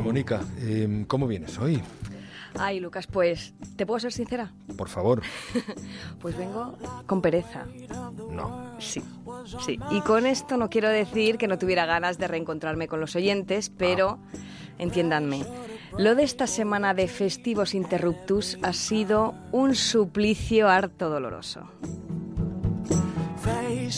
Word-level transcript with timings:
Bueno, 0.00 0.12
Mónica, 0.12 0.40
em, 0.66 1.04
¿cómo 1.04 1.26
vienes 1.26 1.58
hoy? 1.58 1.82
Ay, 2.58 2.80
Lucas, 2.80 3.06
pues, 3.06 3.52
¿te 3.76 3.84
puedo 3.84 4.00
ser 4.00 4.12
sincera? 4.12 4.50
Por 4.74 4.88
favor. 4.88 5.20
Pues 6.20 6.38
vengo 6.38 6.78
con 7.06 7.20
pereza. 7.20 7.66
No. 8.30 8.80
Sí, 8.80 9.02
sí. 9.64 9.78
Y 9.90 10.00
con 10.00 10.26
esto 10.26 10.56
no 10.56 10.70
quiero 10.70 10.88
decir 10.88 11.36
que 11.36 11.48
no 11.48 11.58
tuviera 11.58 11.84
ganas 11.84 12.16
de 12.16 12.28
reencontrarme 12.28 12.88
con 12.88 12.98
los 13.00 13.14
oyentes, 13.14 13.70
pero 13.70 14.18
entiéndanme. 14.78 15.44
Lo 15.98 16.14
de 16.14 16.22
esta 16.22 16.46
semana 16.46 16.94
de 16.94 17.06
festivos 17.06 17.74
interruptus 17.74 18.58
ha 18.62 18.72
sido 18.72 19.34
un 19.52 19.74
suplicio 19.74 20.68
harto 20.68 21.10
doloroso. 21.10 21.68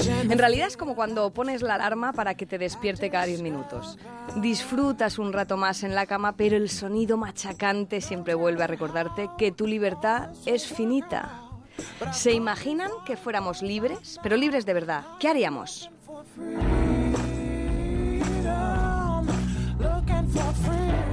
En 0.00 0.38
realidad 0.38 0.68
es 0.68 0.76
como 0.76 0.94
cuando 0.94 1.32
pones 1.32 1.62
la 1.62 1.74
alarma 1.74 2.12
para 2.12 2.34
que 2.34 2.46
te 2.46 2.58
despierte 2.58 3.10
cada 3.10 3.26
10 3.26 3.42
minutos. 3.42 3.98
Disfrutas 4.36 5.18
un 5.18 5.32
rato 5.32 5.56
más 5.56 5.82
en 5.82 5.94
la 5.94 6.06
cama, 6.06 6.36
pero 6.36 6.56
el 6.56 6.70
sonido 6.70 7.16
machacante 7.16 8.00
siempre 8.00 8.34
vuelve 8.34 8.64
a 8.64 8.66
recordarte 8.66 9.28
que 9.36 9.52
tu 9.52 9.66
libertad 9.66 10.30
es 10.46 10.66
finita. 10.66 11.42
¿Se 12.12 12.32
imaginan 12.32 12.90
que 13.06 13.16
fuéramos 13.16 13.62
libres? 13.62 14.18
Pero 14.22 14.36
libres 14.36 14.66
de 14.66 14.74
verdad. 14.74 15.04
¿Qué 15.18 15.28
haríamos? 15.28 15.90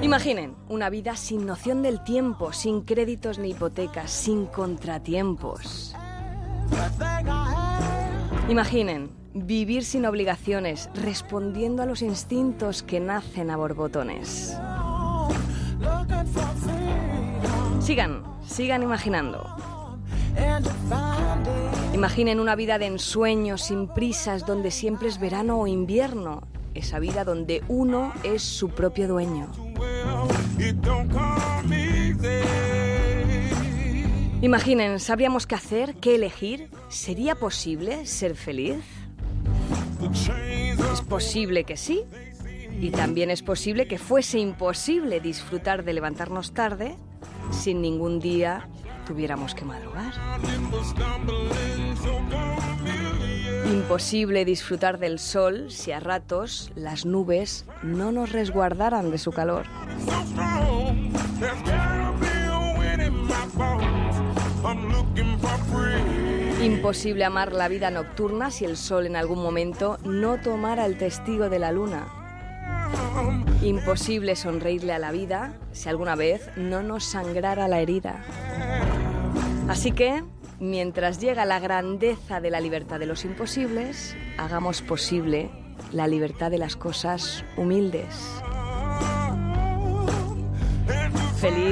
Imaginen 0.01 0.55
una 0.69 0.89
vida 0.89 1.15
sin 1.15 1.45
noción 1.45 1.81
del 1.81 2.03
tiempo, 2.03 2.53
sin 2.53 2.81
créditos 2.81 3.37
ni 3.37 3.51
hipotecas, 3.51 4.09
sin 4.09 4.45
contratiempos. 4.45 5.95
Imaginen 8.49 9.11
vivir 9.35 9.85
sin 9.85 10.07
obligaciones, 10.07 10.89
respondiendo 10.95 11.83
a 11.83 11.85
los 11.85 12.01
instintos 12.01 12.81
que 12.81 12.99
nacen 12.99 13.51
a 13.51 13.57
borbotones. 13.57 14.57
Sigan, 17.79 18.23
sigan 18.47 18.81
imaginando. 18.81 19.45
Imaginen 21.93 22.39
una 22.39 22.55
vida 22.55 22.79
de 22.79 22.87
ensueño, 22.87 23.59
sin 23.59 23.87
prisas, 23.87 24.47
donde 24.47 24.71
siempre 24.71 25.09
es 25.09 25.19
verano 25.19 25.59
o 25.59 25.67
invierno. 25.67 26.41
Esa 26.73 26.97
vida 26.97 27.23
donde 27.25 27.61
uno 27.67 28.13
es 28.23 28.41
su 28.41 28.69
propio 28.69 29.07
dueño. 29.07 29.47
Imaginen, 34.41 34.99
¿sabríamos 35.01 35.45
qué 35.45 35.55
hacer? 35.55 35.95
¿Qué 35.95 36.15
elegir? 36.15 36.69
¿Sería 36.87 37.35
posible 37.35 38.05
ser 38.05 38.35
feliz? 38.35 38.77
Es 40.93 41.01
posible 41.01 41.65
que 41.65 41.75
sí. 41.75 42.03
Y 42.79 42.91
también 42.91 43.31
es 43.31 43.43
posible 43.43 43.87
que 43.87 43.97
fuese 43.97 44.39
imposible 44.39 45.19
disfrutar 45.19 45.83
de 45.83 45.91
levantarnos 45.91 46.53
tarde 46.53 46.95
sin 47.51 47.81
ningún 47.81 48.19
día 48.19 48.69
tuviéramos 49.05 49.55
que 49.55 49.65
madrugar. 49.65 50.13
Imposible 53.65 54.45
disfrutar 54.45 54.99
del 54.99 55.19
sol 55.19 55.69
si 55.69 55.91
a 55.91 55.99
ratos 55.99 56.71
las 56.75 57.05
nubes 57.05 57.65
no 57.83 58.13
nos 58.13 58.31
resguardaran 58.31 59.11
de 59.11 59.17
su 59.17 59.31
calor. 59.31 59.65
Imposible 66.61 67.23
amar 67.23 67.53
la 67.53 67.67
vida 67.67 67.89
nocturna 67.89 68.51
si 68.51 68.65
el 68.65 68.75
sol 68.75 69.05
en 69.05 69.15
algún 69.15 69.41
momento 69.41 69.97
no 70.03 70.39
tomara 70.41 70.85
el 70.85 70.97
testigo 70.97 71.49
de 71.49 71.59
la 71.59 71.71
luna. 71.71 72.07
Imposible 73.61 74.35
sonreírle 74.35 74.93
a 74.93 74.99
la 74.99 75.11
vida 75.11 75.53
si 75.71 75.89
alguna 75.89 76.15
vez 76.15 76.49
no 76.57 76.83
nos 76.83 77.05
sangrara 77.05 77.67
la 77.67 77.79
herida. 77.79 78.23
Así 79.67 79.91
que, 79.91 80.23
mientras 80.59 81.19
llega 81.19 81.45
la 81.45 81.59
grandeza 81.59 82.41
de 82.41 82.49
la 82.49 82.59
libertad 82.59 82.99
de 82.99 83.05
los 83.05 83.23
imposibles, 83.25 84.15
hagamos 84.37 84.81
posible 84.81 85.49
la 85.91 86.07
libertad 86.07 86.51
de 86.51 86.57
las 86.57 86.75
cosas 86.75 87.45
humildes. 87.55 88.41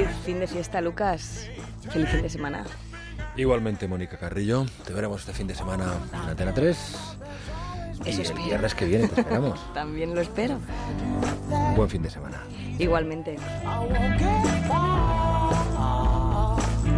Feliz 0.08 0.24
fin 0.24 0.40
de 0.40 0.46
fiesta, 0.46 0.80
Lucas. 0.80 1.48
Feliz 1.90 2.08
fin 2.08 2.22
de 2.22 2.30
semana. 2.30 2.64
Igualmente, 3.36 3.86
Mónica 3.88 4.16
Carrillo. 4.18 4.64
Te 4.86 4.92
veremos 4.92 5.20
este 5.20 5.32
fin 5.32 5.46
de 5.46 5.54
semana 5.54 5.92
en 6.12 6.30
Antena 6.30 6.54
3. 6.54 6.96
Y 8.04 8.08
Eso 8.10 8.20
el 8.20 8.26
espero. 8.26 8.44
viernes 8.46 8.74
que 8.74 8.84
viene 8.86 9.08
te 9.08 9.20
esperamos. 9.20 9.60
También 9.74 10.14
lo 10.14 10.20
espero. 10.20 10.58
Buen 11.76 11.90
fin 11.90 12.02
de 12.02 12.10
semana. 12.10 12.38
Igualmente. 12.78 13.36